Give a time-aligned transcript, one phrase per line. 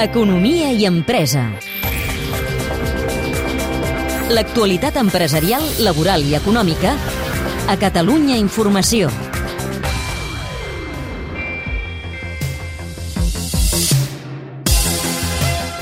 [0.00, 1.42] Economia i empresa.
[4.32, 6.94] L'actualitat empresarial, laboral i econòmica
[7.68, 9.10] a Catalunya Informació.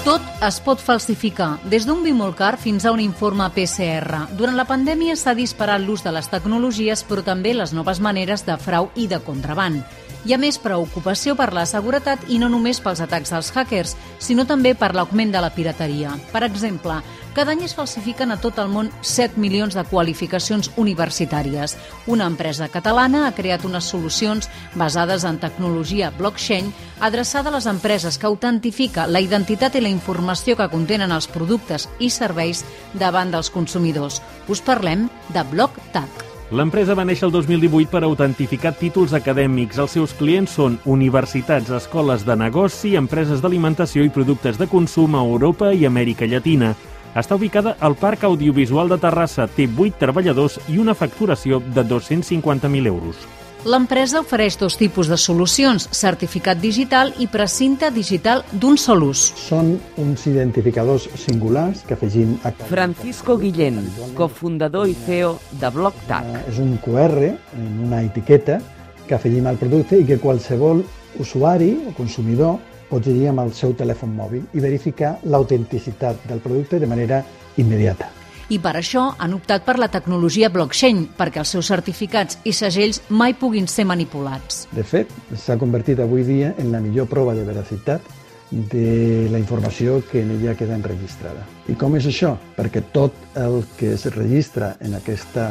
[0.09, 4.25] Tot es pot falsificar, des d'un vi molt car fins a un informe PCR.
[4.41, 8.57] Durant la pandèmia s'ha disparat l'ús de les tecnologies, però també les noves maneres de
[8.57, 9.85] frau i de contraband.
[10.27, 14.44] Hi ha més preocupació per la seguretat i no només pels atacs dels hackers, sinó
[14.49, 16.17] també per l'augment de la pirateria.
[16.32, 16.96] Per exemple,
[17.39, 21.77] cada any es falsifiquen a tot el món 7 milions de qualificacions universitàries.
[22.11, 28.19] Una empresa catalana ha creat unes solucions basades en tecnologia blockchain adreçada a les empreses
[28.19, 32.64] que autentifica la identitat i la informació que contenen els productes i serveis
[32.98, 34.19] davant dels consumidors.
[34.48, 36.28] Us parlem de BlockTag.
[36.48, 39.77] L'empresa va néixer el 2018 per autentificar títols acadèmics.
[39.83, 45.24] Els seus clients són universitats, escoles de negoci, empreses d'alimentació i productes de consum a
[45.28, 46.72] Europa i Amèrica Llatina.
[47.12, 52.96] Està ubicada al Parc Audiovisual de Terrassa, té 8 treballadors i una facturació de 250.000
[52.96, 53.38] euros.
[53.67, 59.25] L'empresa ofereix dos tipus de solucions, certificat digital i precinte digital d'un sol ús.
[59.34, 62.53] Són uns identificadors singulars que afegim a...
[62.69, 63.81] Francisco Guillén,
[64.14, 66.29] cofundador i CEO de BlockTag.
[66.53, 68.61] És un QR en una etiqueta
[69.09, 70.84] que afegim al producte i que qualsevol
[71.19, 72.61] usuari o consumidor
[72.92, 77.25] pot llegir amb el seu telèfon mòbil i verificar l'autenticitat del producte de manera
[77.59, 78.12] immediata
[78.48, 83.02] i per això han optat per la tecnologia blockchain, perquè els seus certificats i segells
[83.08, 84.66] mai puguin ser manipulats.
[84.72, 88.14] De fet, s'ha convertit avui dia en la millor prova de veracitat
[88.50, 91.44] de la informació que en ella queda enregistrada.
[91.68, 92.32] I com és això?
[92.56, 95.50] Perquè tot el que es registra en aquesta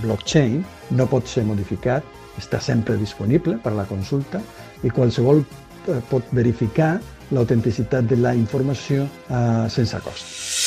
[0.00, 0.62] blockchain
[0.96, 2.04] no pot ser modificat,
[2.40, 4.40] està sempre disponible per a la consulta
[4.82, 6.94] i qualsevol eh, pot verificar
[7.30, 10.59] l'autenticitat de la informació eh, sense cost.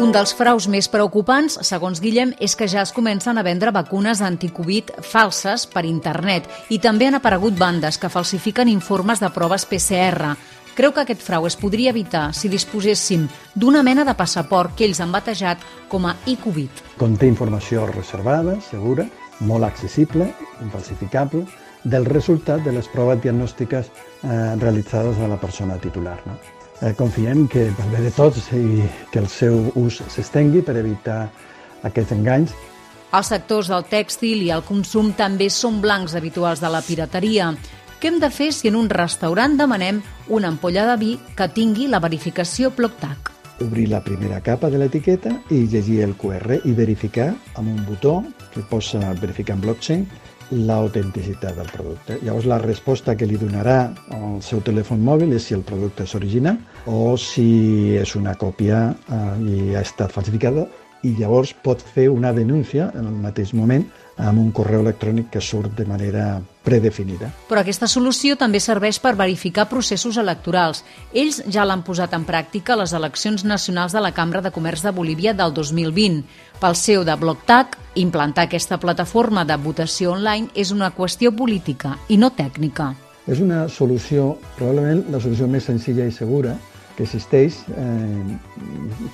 [0.00, 4.22] Un dels fraus més preocupants, segons Guillem, és que ja es comencen a vendre vacunes
[4.24, 10.30] anticovid falses per internet i també han aparegut bandes que falsifiquen informes de proves PCR.
[10.78, 15.02] Creu que aquest frau es podria evitar si disposéssim d'una mena de passaport que ells
[15.04, 16.80] han batejat com a e-Covid.
[16.96, 19.04] Conté informació reservada, segura,
[19.44, 20.30] molt accessible,
[20.64, 21.44] infalsificable,
[21.84, 24.32] del resultat de les proves diagnòstiques eh,
[24.64, 26.16] realitzades a la persona titular.
[26.24, 26.38] No?
[26.80, 28.80] Eh, confiem que per bé de tots i
[29.12, 31.26] que el seu ús s'estengui per evitar
[31.84, 32.54] aquests enganys.
[33.12, 37.50] Els sectors del tèxtil i el consum també són blancs habituals de la pirateria.
[38.00, 39.98] Què hem de fer si en un restaurant demanem
[40.32, 43.28] una ampolla de vi que tingui la verificació PlocTac?
[43.60, 48.22] Obrir la primera capa de l'etiqueta i llegir el QR i verificar amb un botó
[48.54, 50.06] que posa verificar en blockchain
[50.50, 52.18] l'autenticitat del producte.
[52.24, 53.78] Llavors la resposta que li donarà
[54.16, 56.58] al seu telèfon mòbil és si el producte és original
[56.90, 60.66] o si és una còpia eh, i ha estat falsificada
[61.02, 63.86] i llavors pot fer una denúncia en el mateix moment
[64.20, 67.30] amb un correu electrònic que surt de manera predefinida.
[67.48, 70.82] Però aquesta solució també serveix per verificar processos electorals.
[71.16, 74.84] Ells ja l'han posat en pràctica a les eleccions nacionals de la Cambra de Comerç
[74.84, 76.24] de Bolívia del 2020.
[76.60, 82.20] Pel seu de BlockTag, implantar aquesta plataforma de votació online és una qüestió política i
[82.20, 82.92] no tècnica.
[83.26, 86.56] És una solució, probablement la solució més senzilla i segura,
[86.96, 88.36] que existeix eh,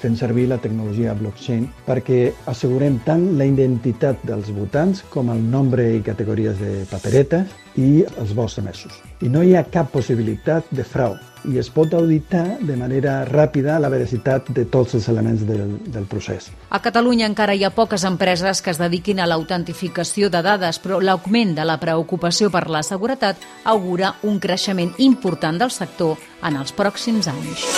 [0.00, 5.86] fent servir la tecnologia blockchain perquè assegurem tant la identitat dels votants com el nombre
[5.96, 9.00] i categories de paperetes i els vots emesos.
[9.22, 13.76] I no hi ha cap possibilitat de frau i es pot auditar de manera ràpida
[13.78, 16.48] la veracitat de tots els elements del, del procés.
[16.70, 20.98] A Catalunya encara hi ha poques empreses que es dediquin a l'autentificació de dades, però
[21.00, 26.74] l'augment de la preocupació per la seguretat augura un creixement important del sector en els
[26.74, 27.68] pròxims anys.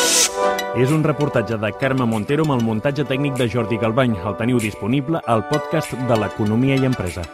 [0.79, 4.17] És un reportatge de Carme Montero amb el muntatge tècnic de Jordi Galbany.
[4.25, 7.27] El teniu disponible al podcast de l'Economia i Empresa.